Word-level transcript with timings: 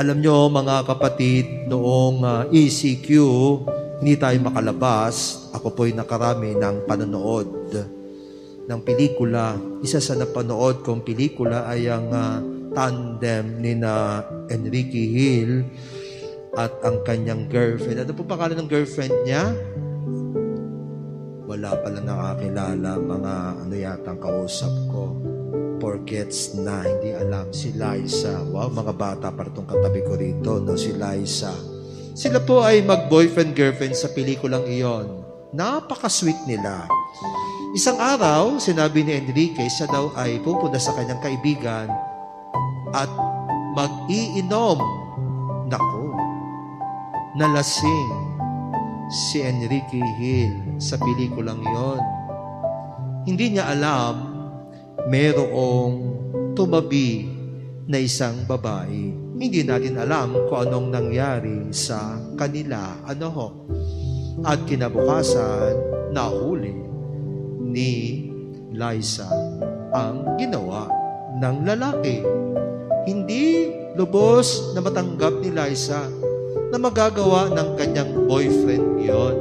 Alam 0.00 0.24
nyo 0.24 0.48
mga 0.48 0.88
kapatid, 0.88 1.68
noong 1.68 2.24
ah, 2.24 2.48
ECQ, 2.48 3.20
hindi 4.00 4.16
tayo 4.16 4.32
makalabas. 4.40 5.44
Ako 5.52 5.76
po'y 5.76 5.92
nakarami 5.92 6.56
ng 6.56 6.88
panonood 6.88 7.68
ng 8.64 8.80
pelikula. 8.80 9.60
Isa 9.84 10.00
sa 10.00 10.16
napanood 10.16 10.80
kong 10.80 11.04
pelikula 11.04 11.68
ay 11.68 11.92
ang 11.92 12.08
ah, 12.16 12.40
tandem 12.72 13.60
ni 13.60 13.76
na 13.76 14.24
Enrique 14.48 15.04
Hill 15.04 15.68
at 16.56 16.72
ang 16.80 17.04
kanyang 17.04 17.44
girlfriend. 17.52 18.00
Ano 18.00 18.16
po 18.16 18.24
pangalan 18.24 18.56
ng 18.56 18.72
girlfriend 18.72 19.12
niya? 19.28 19.52
Wala 21.44 21.76
pala 21.76 22.00
nakakilala 22.00 22.96
mga 22.96 23.34
ano 23.68 23.74
yata 23.76 24.16
ang 24.16 24.20
kausap 24.24 24.72
ko. 24.88 25.39
Forgets 25.80 26.60
na, 26.60 26.84
hindi 26.84 27.16
alam. 27.16 27.48
Si 27.50 27.72
Liza. 27.72 28.44
Wow, 28.52 28.68
mga 28.70 28.94
bata 28.94 29.26
para 29.32 29.48
itong 29.48 29.66
katabi 29.66 30.00
ko 30.04 30.12
rito, 30.14 30.60
no? 30.60 30.76
Si 30.76 30.92
Liza. 30.92 31.50
Sila 32.12 32.38
po 32.44 32.60
ay 32.60 32.84
mag-boyfriend-girlfriend 32.84 33.96
sa 33.96 34.12
pelikulang 34.12 34.68
iyon. 34.68 35.24
Napaka-sweet 35.56 36.44
nila. 36.44 36.84
Isang 37.72 37.96
araw, 37.96 38.60
sinabi 38.60 39.02
ni 39.02 39.16
Enrique, 39.16 39.66
siya 39.72 39.88
daw 39.88 40.12
ay 40.20 40.38
pupunta 40.44 40.76
sa 40.76 40.92
kanyang 40.94 41.22
kaibigan 41.24 41.88
at 42.92 43.10
mag-iinom. 43.78 44.78
Naku, 45.70 46.06
nalasing 47.38 48.10
si 49.10 49.42
Enrique 49.42 50.02
Hill 50.18 50.78
sa 50.82 50.98
pelikulang 50.98 51.62
yon. 51.62 52.02
Hindi 53.26 53.54
niya 53.54 53.70
alam 53.70 54.29
merong 55.08 55.94
tumabi 56.52 57.30
na 57.88 57.98
isang 58.02 58.44
babae. 58.44 59.14
Hindi 59.40 59.64
natin 59.64 59.96
alam 59.96 60.36
kung 60.52 60.68
anong 60.68 60.88
nangyari 60.92 61.72
sa 61.72 62.20
kanila. 62.36 63.00
Ano 63.08 63.26
ho? 63.32 63.48
At 64.44 64.68
kinabukasan, 64.68 65.74
nahuli 66.12 66.76
ni 67.60 68.26
Liza 68.70 69.26
ang 69.90 70.38
ginawa 70.38 70.86
ng 71.40 71.56
lalaki. 71.66 72.22
Hindi 73.08 73.72
lubos 73.98 74.76
na 74.76 74.84
matanggap 74.84 75.42
ni 75.42 75.50
Liza 75.50 76.06
na 76.70 76.78
magagawa 76.78 77.50
ng 77.50 77.68
kanyang 77.74 78.12
boyfriend 78.30 79.02
yon. 79.02 79.34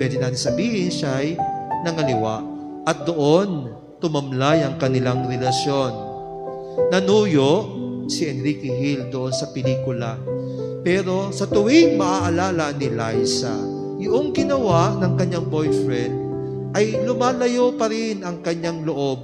Pwede 0.00 0.16
natin 0.16 0.40
sabihin 0.40 0.88
siya 0.88 1.20
ay 1.20 1.36
nangaliwa 1.84 2.40
at 2.88 3.04
doon 3.04 3.68
tumamlay 4.00 4.64
ang 4.64 4.80
kanilang 4.80 5.28
relasyon. 5.28 5.92
Nanuyo 6.88 7.50
si 8.10 8.26
Enrique 8.26 8.72
Hill 8.72 9.12
doon 9.12 9.30
sa 9.30 9.52
pelikula. 9.54 10.18
Pero 10.80 11.30
sa 11.30 11.46
tuwing 11.46 12.00
maaalala 12.00 12.72
ni 12.74 12.88
Liza, 12.88 13.52
yung 14.00 14.32
ginawa 14.32 14.96
ng 14.96 15.12
kanyang 15.14 15.46
boyfriend 15.46 16.14
ay 16.72 17.04
lumalayo 17.04 17.76
pa 17.76 17.86
rin 17.92 18.24
ang 18.24 18.40
kanyang 18.40 18.82
loob. 18.82 19.20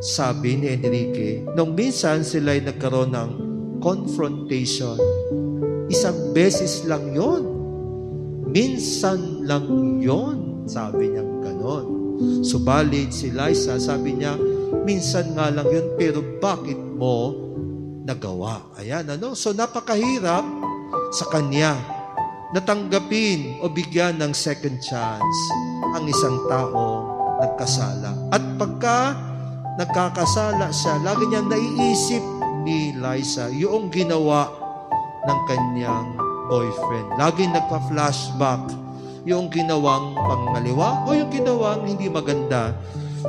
Sabi 0.00 0.56
ni 0.56 0.72
Enrique, 0.72 1.44
nung 1.52 1.76
minsan 1.76 2.24
sila 2.24 2.56
ay 2.56 2.64
nagkaroon 2.64 3.12
ng 3.12 3.30
confrontation, 3.84 4.96
isang 5.92 6.32
beses 6.32 6.88
lang 6.88 7.12
yon. 7.12 7.44
Minsan 8.48 9.44
lang 9.44 10.00
yon, 10.00 10.64
sabi 10.64 11.12
niya 11.12 11.24
ganon. 11.44 12.01
Subalit 12.42 13.14
si 13.14 13.30
Liza, 13.30 13.78
sabi 13.78 14.18
niya, 14.18 14.34
minsan 14.82 15.34
nga 15.36 15.48
lang 15.48 15.68
yun, 15.68 15.94
pero 15.94 16.20
bakit 16.42 16.78
mo 16.78 17.34
nagawa? 18.02 18.74
Ayan, 18.78 19.06
ano? 19.06 19.38
So 19.38 19.54
napakahirap 19.54 20.44
sa 21.12 21.28
kanya 21.30 21.76
natanggapin 22.52 23.64
o 23.64 23.68
bigyan 23.72 24.20
ng 24.20 24.32
second 24.36 24.76
chance 24.84 25.38
ang 25.96 26.04
isang 26.04 26.36
tao 26.48 27.08
nagkasala. 27.40 28.32
At 28.32 28.44
pagka 28.60 29.16
nagkakasala 29.80 30.68
siya, 30.68 31.00
lagi 31.00 31.24
niyang 31.26 31.48
naiisip 31.48 32.24
ni 32.62 32.92
Liza 32.94 33.48
yung 33.50 33.88
ginawa 33.88 34.52
ng 35.26 35.40
kanyang 35.48 36.12
boyfriend. 36.50 37.08
Lagi 37.16 37.48
nagpa-flashback 37.48 38.81
yung 39.22 39.46
ginawang 39.50 40.18
pangaliwa 40.18 41.06
o 41.06 41.14
yung 41.14 41.30
ginawang 41.30 41.86
hindi 41.86 42.10
maganda 42.10 42.74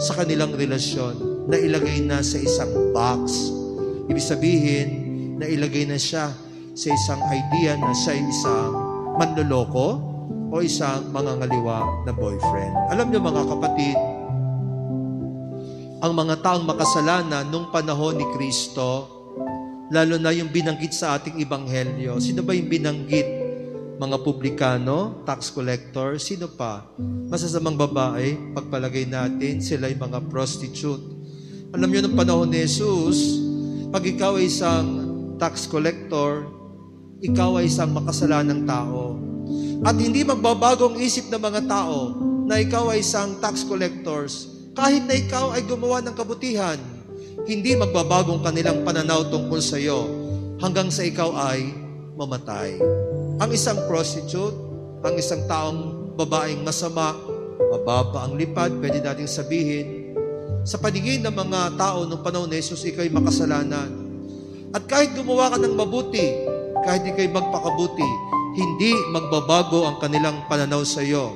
sa 0.02 0.18
kanilang 0.18 0.58
relasyon 0.58 1.46
na 1.46 1.58
ilagay 1.60 2.02
na 2.02 2.26
sa 2.26 2.42
isang 2.42 2.94
box. 2.96 3.54
Ibig 4.10 4.26
sabihin, 4.26 4.90
na 5.38 5.46
ilagay 5.50 5.84
na 5.84 6.00
siya 6.00 6.32
sa 6.74 6.88
isang 6.90 7.22
idea 7.30 7.78
na 7.78 7.94
siya 7.94 8.16
isang 8.18 8.72
manloloko 9.20 10.02
o 10.54 10.62
isang 10.62 11.10
mangangaliwa 11.12 12.06
na 12.06 12.14
boyfriend. 12.14 12.74
Alam 12.94 13.12
niyo 13.12 13.20
mga 13.22 13.44
kapatid, 13.50 13.98
ang 16.04 16.14
mga 16.16 16.36
taong 16.40 16.64
makasalanan 16.64 17.46
nung 17.52 17.70
panahon 17.76 18.18
ni 18.18 18.26
Kristo, 18.38 19.10
lalo 19.92 20.16
na 20.16 20.32
yung 20.32 20.48
binanggit 20.48 20.96
sa 20.96 21.20
ating 21.20 21.44
ibanghelyo. 21.44 22.18
Sino 22.24 22.40
ba 22.40 22.56
yung 22.56 22.70
binanggit? 22.70 23.43
Mga 24.04 24.20
publikano, 24.20 25.24
tax 25.24 25.48
collector, 25.48 26.20
sino 26.20 26.52
pa? 26.52 26.84
Masasamang 27.32 27.80
babae, 27.80 28.36
pagpalagay 28.52 29.08
natin, 29.08 29.64
sila 29.64 29.88
yung 29.88 30.12
mga 30.12 30.28
prostitute. 30.28 31.00
Alam 31.72 31.88
niyo, 31.88 32.04
nung 32.04 32.20
panahon 32.20 32.52
ni 32.52 32.68
Jesus, 32.68 33.40
pag 33.96 34.04
ikaw 34.04 34.36
ay 34.36 34.52
isang 34.52 34.88
tax 35.40 35.72
collector, 35.72 36.44
ikaw 37.24 37.64
ay 37.64 37.72
isang 37.72 37.96
makasalanang 37.96 38.68
tao. 38.68 39.16
At 39.88 39.96
hindi 39.96 40.28
magbabagong 40.28 41.00
isip 41.00 41.32
ng 41.32 41.40
mga 41.40 41.62
tao 41.72 42.12
na 42.44 42.60
ikaw 42.60 42.92
ay 42.92 43.00
isang 43.00 43.40
tax 43.40 43.64
collectors. 43.64 44.52
Kahit 44.76 45.08
na 45.08 45.16
ikaw 45.16 45.56
ay 45.56 45.64
gumawa 45.64 46.04
ng 46.04 46.12
kabutihan, 46.12 46.76
hindi 47.48 47.72
magbabagong 47.80 48.44
kanilang 48.44 48.84
pananaw 48.84 49.32
tungkol 49.32 49.64
sa 49.64 49.80
iyo 49.80 50.12
hanggang 50.60 50.92
sa 50.92 51.08
ikaw 51.08 51.32
ay 51.56 51.72
mamatay. 52.20 52.84
Ang 53.42 53.50
isang 53.50 53.90
prostitute, 53.90 54.54
ang 55.02 55.18
isang 55.18 55.50
taong 55.50 56.14
babaeng 56.14 56.62
masama, 56.62 57.18
mababa 57.74 58.30
ang 58.30 58.38
lipad, 58.38 58.78
pwede 58.78 59.02
nating 59.02 59.26
sabihin, 59.26 59.88
sa 60.62 60.78
paningin 60.78 61.26
ng 61.26 61.34
mga 61.34 61.74
tao 61.74 62.06
nung 62.06 62.22
panahon 62.22 62.46
ni 62.46 62.62
Jesus, 62.62 62.86
ikaw 62.86 63.02
ay 63.02 63.10
makasalanan. 63.10 63.90
At 64.70 64.86
kahit 64.86 65.18
gumawa 65.18 65.50
ka 65.50 65.58
ng 65.58 65.74
mabuti, 65.74 66.46
kahit 66.86 67.10
ikay 67.10 67.26
magpakabuti, 67.34 68.10
hindi 68.54 68.94
magbabago 69.10 69.90
ang 69.90 69.98
kanilang 69.98 70.46
pananaw 70.46 70.86
sa 70.86 71.02
iyo. 71.02 71.34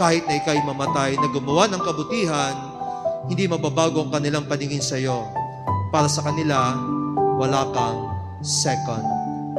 Kahit 0.00 0.24
na 0.24 0.40
ikay 0.40 0.64
mamatay 0.64 1.20
na 1.20 1.28
gumawa 1.28 1.68
ng 1.68 1.82
kabutihan, 1.84 2.56
hindi 3.28 3.44
mababago 3.44 4.00
ang 4.00 4.10
kanilang 4.16 4.48
paningin 4.48 4.80
sa 4.80 4.96
iyo. 4.96 5.28
Para 5.92 6.08
sa 6.08 6.24
kanila, 6.24 6.72
wala 7.36 7.68
kang 7.76 8.00
second 8.40 9.04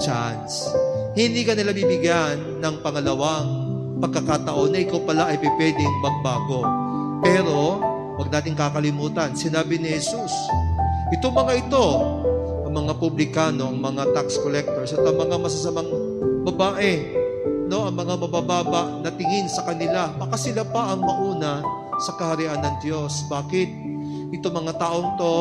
chance. 0.01 0.88
Hindi 1.17 1.41
ka 1.41 1.57
nila 1.57 1.73
bibigyan 1.73 2.61
ng 2.61 2.75
pangalawang 2.85 3.47
pagkakataon 3.97 4.69
na 4.69 4.79
ikaw 4.85 5.01
pala 5.01 5.33
ay 5.33 5.41
pipwedeng 5.41 5.95
magbago. 6.05 6.61
Pero, 7.25 7.81
wag 8.21 8.29
natin 8.29 8.53
kakalimutan, 8.53 9.33
sinabi 9.33 9.81
ni 9.81 9.89
Jesus, 9.97 10.31
itong 11.09 11.33
mga 11.33 11.65
ito, 11.65 11.85
ang 12.69 12.73
mga 12.85 12.93
publikano, 13.01 13.73
ang 13.73 13.81
mga 13.81 14.13
tax 14.13 14.37
collectors, 14.39 14.93
at 14.93 15.01
ang 15.01 15.17
mga 15.17 15.35
masasamang 15.41 15.89
babae, 16.45 17.17
no, 17.65 17.89
ang 17.89 17.95
mga 17.97 18.13
mabababa 18.29 19.01
na 19.01 19.09
tingin 19.09 19.49
sa 19.49 19.65
kanila, 19.65 20.13
baka 20.13 20.37
sila 20.37 20.61
pa 20.61 20.93
ang 20.93 21.01
mauna 21.01 21.65
sa 22.05 22.13
kaharian 22.15 22.61
ng 22.61 22.75
Diyos. 22.85 23.25
Bakit? 23.27 23.69
Ito 24.29 24.53
mga 24.53 24.77
taong 24.77 25.17
to 25.17 25.37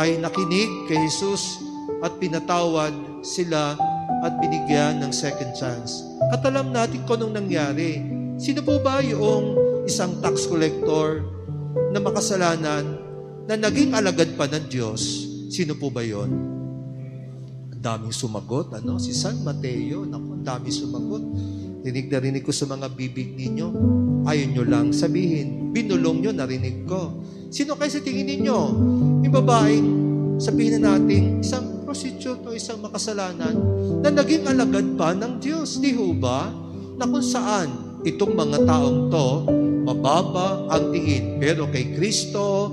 ay 0.00 0.16
nakinig 0.16 0.88
kay 0.88 0.96
Jesus 1.04 1.60
at 2.00 2.16
pinatawad 2.16 2.94
sila 3.20 3.76
at 4.22 4.38
binigyan 4.42 4.98
ng 5.02 5.12
second 5.14 5.54
chance. 5.54 6.02
At 6.34 6.42
alam 6.42 6.74
natin 6.74 7.06
kung 7.06 7.22
anong 7.22 7.44
nangyari. 7.44 8.02
Sino 8.38 8.62
po 8.62 8.78
ba 8.78 9.02
yung 9.02 9.54
isang 9.86 10.18
tax 10.22 10.46
collector 10.46 11.26
na 11.90 11.98
makasalanan 11.98 12.84
na 13.46 13.54
naging 13.58 13.94
alagad 13.94 14.34
pa 14.38 14.46
ng 14.46 14.66
Diyos? 14.70 15.26
Sino 15.48 15.74
po 15.74 15.88
ba 15.88 16.04
yon? 16.04 16.30
Ang 17.72 17.82
daming 17.82 18.14
sumagot, 18.14 18.74
ano? 18.74 18.98
Si 18.98 19.14
San 19.14 19.42
Mateo, 19.42 20.04
naku, 20.04 20.38
ang 20.38 20.44
daming 20.44 20.74
sumagot. 20.74 21.24
Rinig 21.86 22.10
na 22.10 22.18
rinig 22.18 22.44
ko 22.44 22.52
sa 22.52 22.66
mga 22.66 22.90
bibig 22.92 23.38
ninyo. 23.38 23.68
Ayaw 24.26 24.46
nyo 24.50 24.64
lang 24.66 24.86
sabihin. 24.90 25.70
Binulong 25.72 26.20
nyo, 26.20 26.30
narinig 26.34 26.84
ko. 26.84 27.22
Sino 27.48 27.78
kayo 27.78 27.88
sa 27.88 28.02
tingin 28.02 28.28
ninyo? 28.28 28.58
Yung 29.24 29.34
babaeng, 29.34 29.88
sabihin 30.36 30.82
na 30.82 30.98
natin, 30.98 31.40
isang 31.40 31.77
prostitute 31.88 32.44
o 32.44 32.52
isang 32.52 32.84
makasalanan 32.84 33.56
na 34.04 34.12
naging 34.12 34.44
alagad 34.44 34.92
pa 35.00 35.16
ng 35.16 35.40
Diyos. 35.40 35.80
Di 35.80 35.96
ho 35.96 36.12
ba? 36.12 36.52
Na 37.00 37.08
kung 37.08 37.24
saan 37.24 37.96
itong 38.04 38.36
mga 38.36 38.68
taong 38.68 39.08
to, 39.08 39.28
mababa 39.88 40.68
ang 40.68 40.92
tingin. 40.92 41.40
Pero 41.40 41.64
kay 41.72 41.96
Kristo, 41.96 42.68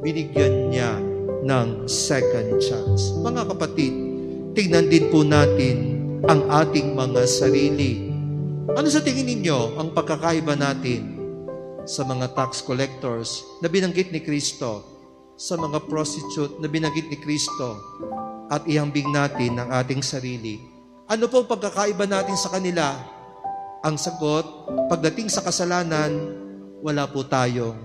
binigyan 0.00 0.72
niya 0.72 0.96
ng 1.44 1.84
second 1.84 2.56
chance. 2.56 3.12
Mga 3.20 3.52
kapatid, 3.52 3.92
tingnan 4.56 4.88
din 4.88 5.12
po 5.12 5.20
natin 5.20 6.00
ang 6.24 6.48
ating 6.48 6.96
mga 6.96 7.20
sarili. 7.28 8.08
Ano 8.72 8.88
sa 8.88 9.04
tingin 9.04 9.28
ninyo 9.28 9.76
ang 9.76 9.92
pagkakaiba 9.92 10.56
natin 10.56 11.12
sa 11.84 12.00
mga 12.00 12.32
tax 12.32 12.64
collectors 12.64 13.44
na 13.60 13.68
binanggit 13.68 14.08
ni 14.08 14.24
Kristo, 14.24 14.80
sa 15.36 15.60
mga 15.60 15.84
prostitute 15.84 16.64
na 16.64 16.68
binanggit 16.70 17.12
ni 17.12 17.20
Kristo, 17.20 17.76
at 18.54 18.62
ihambing 18.70 19.10
natin 19.10 19.58
ang 19.58 19.74
ating 19.82 19.98
sarili? 19.98 20.62
Ano 21.10 21.26
po 21.26 21.42
ang 21.42 21.50
pagkakaiba 21.50 22.06
natin 22.06 22.38
sa 22.38 22.54
kanila? 22.54 22.94
Ang 23.82 23.98
sagot, 23.98 24.46
pagdating 24.86 25.26
sa 25.26 25.42
kasalanan, 25.42 26.14
wala 26.78 27.10
po 27.10 27.26
tayong 27.26 27.76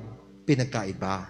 pinagkaiba. 0.45 1.27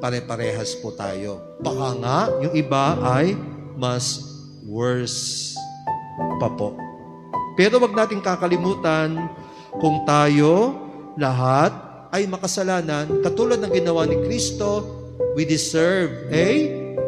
Pare-parehas 0.00 0.80
po 0.80 0.96
tayo. 0.96 1.60
Baka 1.60 1.88
nga, 2.00 2.18
yung 2.40 2.54
iba 2.56 2.96
ay 3.04 3.36
mas 3.76 4.24
worse 4.64 5.54
pa 6.40 6.48
po. 6.48 6.74
Pero 7.60 7.76
wag 7.78 7.92
nating 7.92 8.24
kakalimutan 8.24 9.30
kung 9.76 10.02
tayo 10.08 10.74
lahat 11.20 11.72
ay 12.12 12.24
makasalanan, 12.24 13.20
katulad 13.20 13.60
ng 13.60 13.72
ginawa 13.72 14.08
ni 14.08 14.16
Kristo, 14.24 14.84
we 15.36 15.44
deserve 15.44 16.32
a 16.32 16.48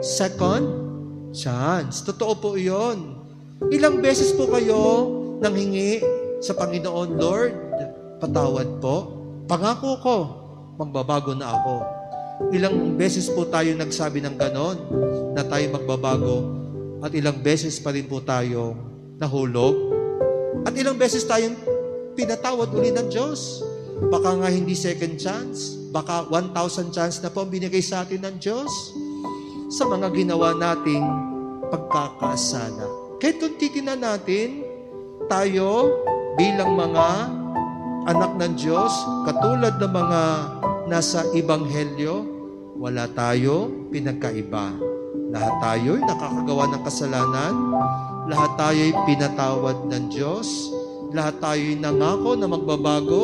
second 0.00 0.87
chance. 1.32 2.04
Totoo 2.04 2.32
po 2.38 2.48
iyon. 2.54 3.18
Ilang 3.74 3.98
beses 3.98 4.30
po 4.32 4.46
kayo 4.46 5.10
nanghingi 5.42 6.00
sa 6.38 6.54
Panginoon, 6.54 7.18
Lord, 7.18 7.52
patawad 8.22 8.78
po. 8.78 8.96
Pangako 9.50 9.90
ko, 9.98 10.16
magbabago 10.78 11.34
na 11.34 11.50
ako. 11.50 11.76
Ilang 12.54 12.94
beses 12.94 13.26
po 13.34 13.50
tayo 13.50 13.74
nagsabi 13.74 14.22
ng 14.22 14.36
ganon 14.38 14.78
na 15.34 15.42
tayo 15.42 15.74
magbabago 15.74 16.36
at 17.02 17.10
ilang 17.10 17.42
beses 17.42 17.82
pa 17.82 17.90
rin 17.90 18.06
po 18.06 18.22
tayo 18.22 18.78
nahulog 19.18 19.74
at 20.62 20.74
ilang 20.78 20.94
beses 20.94 21.26
tayong 21.26 21.58
pinatawad 22.14 22.70
uli 22.70 22.94
ng 22.94 23.10
Diyos. 23.10 23.66
Baka 23.98 24.38
nga 24.38 24.46
hindi 24.46 24.78
second 24.78 25.18
chance, 25.18 25.74
baka 25.90 26.30
1,000 26.30 26.94
chance 26.94 27.18
na 27.18 27.30
po 27.34 27.42
ang 27.42 27.50
binigay 27.50 27.82
sa 27.82 28.06
atin 28.06 28.22
ng 28.22 28.36
Diyos 28.38 28.70
sa 29.68 29.84
mga 29.84 30.08
ginawa 30.16 30.56
nating 30.56 31.04
pagkakasala. 31.68 32.88
Kahit 33.20 33.36
kung 33.36 33.56
titinan 33.60 34.00
natin, 34.00 34.64
tayo 35.28 35.92
bilang 36.40 36.72
mga 36.72 37.08
anak 38.08 38.32
ng 38.40 38.54
Diyos, 38.56 38.92
katulad 39.28 39.76
ng 39.76 39.92
mga 39.92 40.22
nasa 40.88 41.20
Ibanghelyo, 41.36 42.24
wala 42.80 43.04
tayo 43.12 43.68
pinagkaiba. 43.92 44.72
Lahat 45.28 45.54
tayo 45.60 46.00
ay 46.00 46.04
nakakagawa 46.08 46.64
ng 46.72 46.82
kasalanan, 46.88 47.54
lahat 48.32 48.52
tayo 48.56 48.80
ay 48.80 48.94
pinatawad 49.04 49.78
ng 49.92 50.04
Diyos, 50.08 50.72
lahat 51.12 51.36
tayo 51.44 51.60
ay 51.60 51.76
nangako 51.76 52.32
na 52.40 52.48
magbabago, 52.48 53.22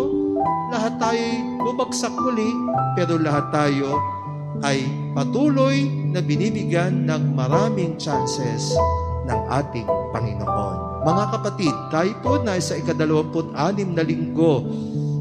lahat 0.68 1.00
tayo 1.00 1.16
ay 1.16 1.40
bumagsak 1.64 2.12
muli, 2.12 2.52
pero 2.92 3.16
lahat 3.16 3.48
tayo 3.48 3.96
ay 4.60 5.03
patuloy 5.14 5.86
na 6.10 6.18
binibigyan 6.18 7.06
ng 7.06 7.38
maraming 7.38 7.94
chances 7.94 8.74
ng 9.24 9.40
ating 9.48 9.86
Panginoon. 10.10 11.06
Mga 11.06 11.24
kapatid, 11.38 11.74
tayo 11.94 12.12
po 12.20 12.32
na 12.42 12.58
sa 12.58 12.74
ikadalawamput-anim 12.74 13.94
na 13.94 14.02
linggo 14.02 14.66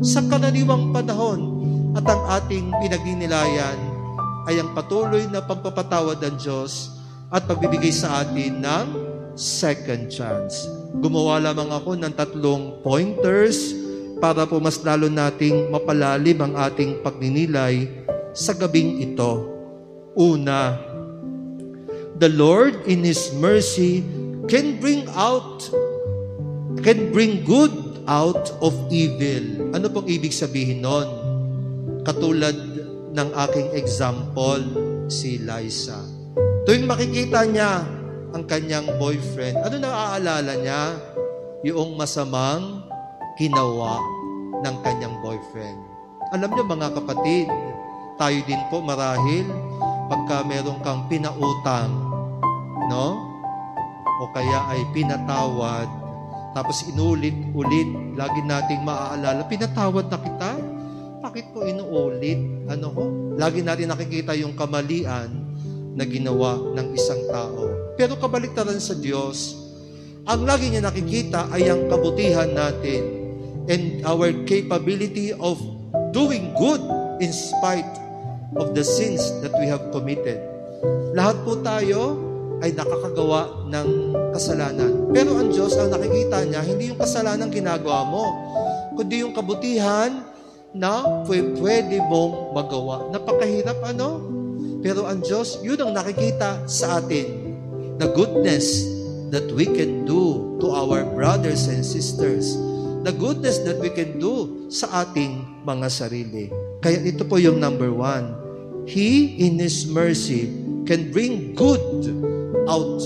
sa 0.02 0.26
kananiwang 0.26 0.90
panahon 0.90 1.62
at 1.94 2.04
ang 2.10 2.22
ating 2.42 2.74
pinagdinilayan 2.82 3.78
ay 4.50 4.60
ang 4.60 4.74
patuloy 4.74 5.24
na 5.30 5.40
pagpapatawad 5.46 6.20
ng 6.20 6.36
Diyos 6.42 6.98
at 7.30 7.46
pagbibigay 7.46 7.94
sa 7.94 8.26
atin 8.26 8.60
ng 8.60 8.88
second 9.38 10.10
chance. 10.10 10.68
Gumawa 11.00 11.40
lamang 11.40 11.70
ako 11.70 12.02
ng 12.02 12.14
tatlong 12.18 12.82
pointers 12.82 13.74
para 14.18 14.46
po 14.50 14.58
mas 14.58 14.82
lalo 14.82 15.06
nating 15.06 15.70
mapalalim 15.70 16.38
ang 16.42 16.54
ating 16.58 17.02
pagninilay 17.06 17.88
sa 18.34 18.58
gabing 18.58 19.04
ito. 19.04 19.53
Una, 20.14 20.78
the 22.22 22.30
Lord 22.30 22.86
in 22.86 23.02
His 23.02 23.34
mercy 23.42 24.06
can 24.46 24.78
bring 24.78 25.10
out, 25.18 25.66
can 26.86 27.10
bring 27.10 27.42
good 27.42 27.74
out 28.06 28.54
of 28.62 28.78
evil. 28.94 29.74
Ano 29.74 29.90
pong 29.90 30.06
ibig 30.06 30.30
sabihin 30.30 30.86
nun? 30.86 31.10
Katulad 32.06 32.54
ng 33.14 33.30
aking 33.50 33.74
example, 33.74 34.62
si 35.10 35.42
Liza. 35.42 35.98
Tuwing 36.70 36.86
makikita 36.86 37.50
niya 37.50 37.82
ang 38.38 38.46
kanyang 38.46 38.86
boyfriend, 39.02 39.58
ano 39.66 39.82
naaalala 39.82 40.54
niya? 40.62 40.84
Yung 41.66 41.98
masamang 41.98 42.86
ginawa 43.42 43.98
ng 44.62 44.76
kanyang 44.86 45.16
boyfriend. 45.26 45.80
Alam 46.38 46.54
niyo 46.54 46.64
mga 46.70 46.90
kapatid, 47.02 47.50
tayo 48.22 48.40
din 48.46 48.62
po 48.70 48.78
marahil 48.84 49.48
pagka 50.14 50.46
meron 50.46 50.78
kang 50.86 51.10
pinautang, 51.10 51.90
no? 52.86 53.18
O 54.22 54.30
kaya 54.30 54.62
ay 54.70 54.86
pinatawad, 54.94 55.90
tapos 56.54 56.86
inulit-ulit, 56.86 58.14
lagi 58.14 58.46
nating 58.46 58.86
maaalala, 58.86 59.42
pinatawad 59.50 60.14
na 60.14 60.22
kita? 60.22 60.52
Bakit 61.26 61.50
po 61.50 61.66
inuulit? 61.66 62.38
Ano 62.70 62.94
ho? 62.94 63.04
Lagi 63.42 63.66
natin 63.66 63.90
nakikita 63.90 64.38
yung 64.38 64.54
kamalian 64.54 65.34
na 65.98 66.06
ginawa 66.06 66.62
ng 66.62 66.94
isang 66.94 67.26
tao. 67.34 67.74
Pero 67.98 68.14
kabaliktaran 68.22 68.78
sa 68.78 68.94
Diyos, 68.94 69.58
ang 70.30 70.46
lagi 70.46 70.70
niya 70.70 70.86
nakikita 70.86 71.50
ay 71.50 71.74
ang 71.74 71.90
kabutihan 71.90 72.54
natin 72.54 73.02
and 73.66 74.06
our 74.06 74.30
capability 74.46 75.34
of 75.42 75.58
doing 76.14 76.54
good 76.54 76.86
in 77.18 77.34
spite 77.34 78.03
of 78.58 78.78
the 78.78 78.86
sins 78.86 79.22
that 79.42 79.54
we 79.58 79.66
have 79.70 79.82
committed. 79.90 80.38
Lahat 81.14 81.38
po 81.46 81.62
tayo 81.62 82.18
ay 82.64 82.72
nakakagawa 82.72 83.68
ng 83.68 83.88
kasalanan. 84.32 85.12
Pero 85.12 85.36
ang 85.36 85.52
Diyos, 85.52 85.76
ang 85.76 85.92
nakikita 85.92 86.48
niya, 86.48 86.64
hindi 86.64 86.90
yung 86.90 87.00
kasalanan 87.02 87.52
ginagawa 87.52 88.08
mo, 88.08 88.24
kundi 88.96 89.20
yung 89.22 89.36
kabutihan 89.36 90.24
na 90.74 91.24
pwede 91.28 92.02
mong 92.08 92.56
magawa. 92.56 93.12
Napakahirap 93.14 93.78
ano? 93.84 94.24
Pero 94.82 95.06
ang 95.06 95.22
Diyos, 95.24 95.62
yun 95.62 95.80
ang 95.80 95.94
nakikita 95.96 96.66
sa 96.66 97.00
atin. 97.00 97.56
The 98.02 98.10
goodness 98.16 98.90
that 99.30 99.48
we 99.54 99.70
can 99.70 100.04
do 100.04 100.58
to 100.60 100.74
our 100.74 101.06
brothers 101.14 101.70
and 101.70 101.86
sisters. 101.86 102.58
The 103.04 103.14
goodness 103.14 103.60
that 103.68 103.78
we 103.80 103.92
can 103.94 104.18
do 104.18 104.68
sa 104.72 105.06
ating 105.06 105.64
mga 105.68 105.88
sarili. 105.92 106.48
Kaya 106.84 107.00
ito 107.00 107.24
po 107.24 107.40
yung 107.40 107.60
number 107.60 107.92
one. 107.92 108.43
He, 108.84 109.40
in 109.40 109.56
His 109.60 109.88
mercy, 109.88 110.52
can 110.84 111.12
bring 111.16 111.56
good 111.56 112.12
out 112.68 113.00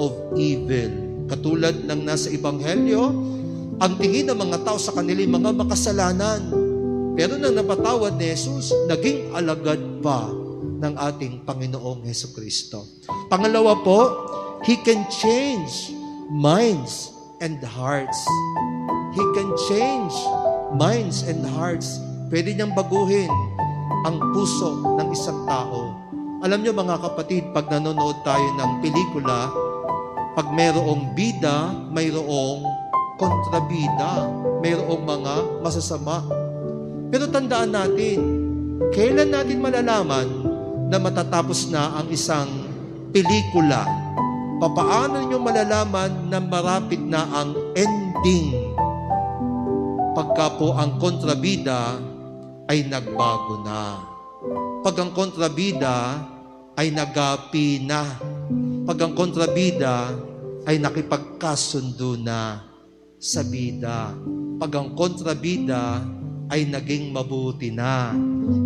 of 0.00 0.12
evil. 0.36 0.90
Katulad 1.28 1.84
ng 1.84 2.00
nasa 2.08 2.32
Ebanghelyo, 2.32 3.02
ang 3.78 3.92
tingin 4.00 4.32
ng 4.32 4.38
mga 4.38 4.64
tao 4.64 4.80
sa 4.80 4.96
kanila 4.96 5.20
mga 5.20 5.52
makasalanan. 5.54 6.40
Pero 7.18 7.36
nang 7.36 7.54
napatawad 7.54 8.16
ni 8.16 8.32
Jesus, 8.32 8.72
naging 8.88 9.34
alagad 9.34 9.78
pa 10.00 10.30
ng 10.78 10.94
ating 10.96 11.42
Panginoong 11.44 12.06
Heso 12.06 12.32
Kristo. 12.32 12.86
Pangalawa 13.28 13.76
po, 13.84 14.00
He 14.66 14.74
can 14.82 15.06
change 15.12 15.94
minds 16.32 17.14
and 17.38 17.60
hearts. 17.62 18.18
He 19.14 19.22
can 19.36 19.50
change 19.70 20.14
minds 20.74 21.22
and 21.26 21.42
hearts. 21.46 22.00
Pwede 22.28 22.54
niyang 22.54 22.74
baguhin 22.74 23.30
ang 24.06 24.16
puso 24.30 24.98
ng 24.98 25.08
isang 25.10 25.42
tao. 25.48 25.94
Alam 26.38 26.62
niyo 26.62 26.70
mga 26.70 27.02
kapatid, 27.02 27.50
pag 27.50 27.66
nanonood 27.66 28.22
tayo 28.22 28.46
ng 28.54 28.78
pelikula, 28.78 29.50
pag 30.38 30.54
mayroong 30.54 31.18
bida, 31.18 31.74
mayroong 31.90 32.62
kontrabida, 33.18 34.30
mayroong 34.62 35.02
mga 35.02 35.34
masasama. 35.66 36.22
Pero 37.10 37.26
tandaan 37.26 37.74
natin, 37.74 38.18
kailan 38.94 39.34
natin 39.34 39.58
malalaman 39.58 40.28
na 40.86 40.96
matatapos 41.02 41.66
na 41.74 41.98
ang 41.98 42.06
isang 42.14 42.46
pelikula? 43.10 43.82
Papaano 44.62 45.26
niyo 45.26 45.42
malalaman 45.42 46.30
na 46.30 46.38
marapit 46.38 47.02
na 47.02 47.26
ang 47.34 47.54
ending? 47.74 48.54
Pagka 50.14 50.54
po 50.54 50.74
ang 50.78 50.98
kontrabida 51.02 51.98
ay 52.68 52.84
nagbago 52.84 53.64
na. 53.64 54.04
Pag 54.84 54.96
ang 55.00 55.10
kontrabida 55.16 56.20
ay 56.76 56.92
nagapi 56.92 57.82
na. 57.82 58.04
Pag 58.84 58.98
ang 59.02 59.12
kontrabida 59.16 60.12
ay 60.68 60.76
nakipagkasundo 60.76 62.20
na 62.20 62.60
sa 63.16 63.40
bida. 63.42 64.12
Pag 64.60 64.72
ang 64.76 64.88
kontrabida 64.92 66.04
ay 66.52 66.68
naging 66.68 67.10
mabuti 67.10 67.72
na. 67.72 68.12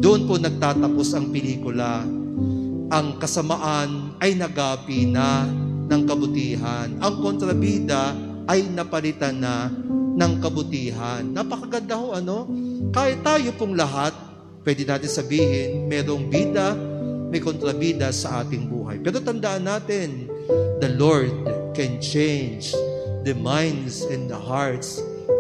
Doon 0.03 0.27
po 0.27 0.37
nagtatapos 0.37 1.15
ang 1.15 1.31
pelikula. 1.31 2.03
Ang 2.93 3.17
kasamaan 3.17 4.19
ay 4.21 4.37
nagapi 4.37 5.09
na 5.09 5.47
ng 5.89 6.03
kabutihan. 6.05 6.91
Ang 7.01 7.15
kontrabida 7.23 8.13
ay 8.51 8.67
napalitan 8.67 9.39
na 9.39 9.71
ng 10.13 10.33
kabutihan. 10.43 11.25
Napakaganda 11.25 11.97
ho, 11.97 12.13
ano? 12.13 12.45
Kahit 12.91 13.23
tayo 13.23 13.55
pong 13.55 13.79
lahat, 13.79 14.11
pwede 14.67 14.83
natin 14.83 15.07
sabihin, 15.07 15.87
merong 15.87 16.27
bida, 16.27 16.75
may 17.31 17.39
kontrabida 17.39 18.11
sa 18.11 18.43
ating 18.43 18.67
buhay. 18.67 18.99
Pero 18.99 19.23
tandaan 19.23 19.71
natin, 19.71 20.27
the 20.83 20.91
Lord 20.99 21.31
can 21.73 22.03
change 22.03 22.75
the 23.23 23.33
minds 23.39 24.03
and 24.11 24.27
the 24.27 24.37
hearts 24.37 24.99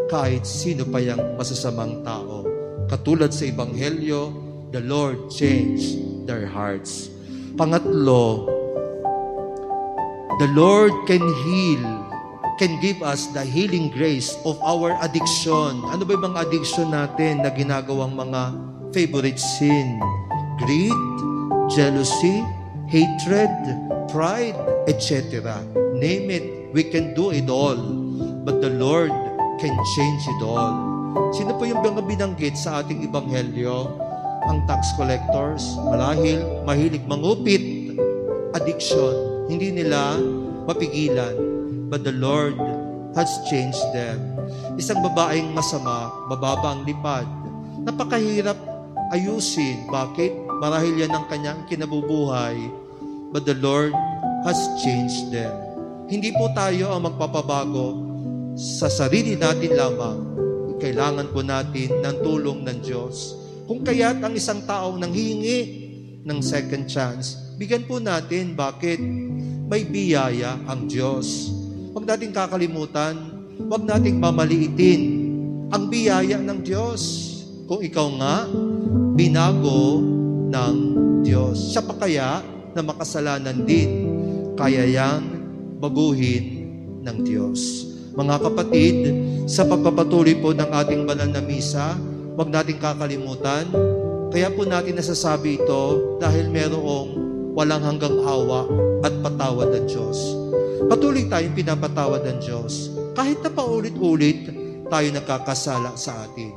kahit 0.09 0.47
sino 0.47 0.87
pa 0.87 1.03
yung 1.03 1.37
masasamang 1.37 2.05
tao. 2.07 2.47
Katulad 2.89 3.33
sa 3.33 3.49
Ebanghelyo, 3.49 4.33
the 4.73 4.81
Lord 4.85 5.33
changed 5.33 5.99
their 6.29 6.45
hearts. 6.45 7.09
Pangatlo, 7.57 8.49
the 10.41 10.49
Lord 10.57 10.93
can 11.05 11.25
heal, 11.45 11.85
can 12.59 12.81
give 12.81 13.01
us 13.01 13.31
the 13.33 13.45
healing 13.45 13.89
grace 13.89 14.37
of 14.45 14.61
our 14.61 14.97
addiction. 15.01 15.81
Ano 15.89 16.03
ba 16.05 16.11
yung 16.17 16.27
mga 16.33 16.39
addiction 16.49 16.93
natin 16.93 17.45
na 17.45 17.51
ginagawang 17.53 18.13
mga 18.13 18.53
favorite 18.93 19.41
sin? 19.41 19.97
Greed, 20.61 20.97
jealousy, 21.73 22.45
hatred, 22.89 23.53
pride, 24.13 24.57
etc. 24.89 25.57
Name 25.97 26.29
it, 26.29 26.45
we 26.77 26.85
can 26.85 27.17
do 27.17 27.33
it 27.33 27.49
all. 27.49 27.79
But 28.43 28.61
the 28.61 28.73
Lord 28.75 29.13
can 29.63 29.75
change 29.97 30.23
it 30.27 30.43
all. 30.45 30.75
Sino 31.37 31.57
po 31.57 31.69
yung 31.69 31.85
mga 31.85 32.03
binanggit 32.05 32.57
sa 32.57 32.81
ating 32.81 33.05
ebanghelyo? 33.05 33.89
Ang 34.49 34.67
tax 34.67 34.91
collectors, 34.99 35.63
malahil, 35.87 36.43
mahilig 36.67 37.05
mangupit, 37.07 37.95
addiction. 38.57 39.47
Hindi 39.47 39.71
nila 39.71 40.19
mapigilan. 40.67 41.52
But 41.93 42.09
the 42.09 42.17
Lord 42.17 42.57
has 43.13 43.29
changed 43.53 43.85
them. 43.93 44.41
Isang 44.81 45.05
babaeng 45.05 45.53
masama, 45.53 46.09
mababa 46.25 46.73
ang 46.73 46.89
lipad. 46.89 47.29
Napakahirap 47.85 48.57
ayusin. 49.13 49.93
Bakit? 49.93 50.33
Marahil 50.57 51.05
yan 51.05 51.13
ang 51.13 51.29
kanyang 51.29 51.69
kinabubuhay. 51.69 52.57
But 53.29 53.45
the 53.45 53.61
Lord 53.61 53.93
has 54.49 54.57
changed 54.81 55.37
them. 55.37 55.53
Hindi 56.09 56.33
po 56.33 56.49
tayo 56.57 56.97
ang 56.97 57.13
magpapabago 57.13 58.01
sa 58.57 58.89
sarili 58.89 59.37
natin 59.37 59.77
lamang. 59.77 60.19
Kailangan 60.81 61.29
po 61.29 61.45
natin 61.45 62.01
ng 62.01 62.17
tulong 62.25 62.65
ng 62.65 62.79
Diyos. 62.81 63.37
Kung 63.69 63.85
kaya't 63.85 64.25
ang 64.25 64.33
isang 64.33 64.65
taong 64.65 64.97
nanghihingi 64.97 65.61
ng 66.25 66.41
second 66.41 66.89
chance, 66.89 67.37
bigyan 67.61 67.85
po 67.85 68.01
natin. 68.01 68.57
Bakit? 68.57 68.97
May 69.69 69.85
biyaya 69.85 70.57
ang 70.65 70.89
Diyos. 70.89 71.61
Huwag 71.93 72.09
natin 72.09 72.33
kakalimutan, 72.33 73.15
huwag 73.69 73.85
nating 73.85 74.17
mamaliitin 74.17 75.03
ang 75.69 75.93
biyaya 75.93 76.41
ng 76.41 76.65
Diyos. 76.65 77.01
Kung 77.69 77.85
ikaw 77.85 78.09
nga, 78.17 78.49
binago 79.13 80.01
ng 80.49 80.77
Diyos. 81.21 81.77
Siya 81.77 81.85
pa 81.85 81.93
kaya 82.01 82.41
na 82.73 82.81
makasalanan 82.81 83.69
din, 83.69 84.09
kaya 84.57 84.89
yang 84.89 85.21
baguhin 85.85 86.65
ng 87.05 87.17
Diyos. 87.29 87.85
Mga 88.17 88.41
kapatid, 88.41 88.97
sa 89.45 89.69
pagpapatuloy 89.69 90.41
po 90.41 90.57
ng 90.57 90.73
ating 90.73 91.05
banal 91.05 91.29
na 91.29 91.45
misa, 91.45 91.93
huwag 92.41 92.49
nating 92.49 92.81
kakalimutan, 92.81 93.69
kaya 94.33 94.49
po 94.49 94.65
natin 94.65 94.97
nasasabi 94.97 95.61
ito 95.61 96.17
dahil 96.17 96.49
merong 96.49 97.09
walang 97.53 97.85
hanggang 97.85 98.17
awa 98.25 98.65
at 99.05 99.13
patawad 99.21 99.77
ng 99.77 99.85
Diyos. 99.85 100.41
Patuloy 100.89 101.31
tayong 101.31 101.55
pinapatawad 101.55 102.23
ng 102.27 102.39
Diyos. 102.43 102.91
Kahit 103.12 103.39
na 103.45 103.51
paulit-ulit 103.53 104.49
tayo 104.89 105.09
nagkakasala 105.12 105.95
sa 105.95 106.27
atin. 106.27 106.53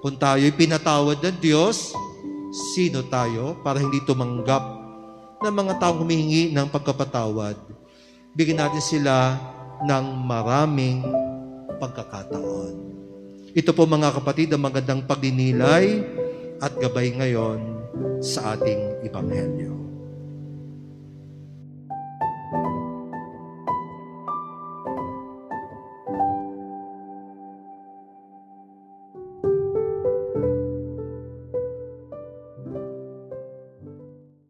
Kung 0.00 0.16
tayo'y 0.16 0.54
pinatawad 0.56 1.20
ng 1.20 1.38
Diyos, 1.38 1.92
sino 2.74 3.04
tayo 3.06 3.60
para 3.60 3.78
hindi 3.78 4.00
tumanggap 4.02 4.62
ng 5.40 5.54
mga 5.54 5.74
taong 5.80 6.04
humihingi 6.04 6.52
ng 6.52 6.66
pagkapatawad. 6.68 7.56
Bigyan 8.36 8.62
natin 8.62 8.84
sila 8.84 9.36
ng 9.84 10.04
maraming 10.24 11.04
pagkakataon. 11.80 12.74
Ito 13.50 13.74
po 13.74 13.82
mga 13.88 14.14
kapatid 14.14 14.54
ang 14.54 14.62
magandang 14.62 15.02
pagdinilay 15.10 16.06
at 16.62 16.70
gabay 16.78 17.10
ngayon 17.16 17.58
sa 18.22 18.54
ating 18.54 19.02
Ebanghelyo. 19.02 19.69